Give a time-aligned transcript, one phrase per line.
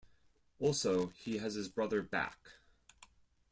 [0.59, 2.53] Also, he has his brother back.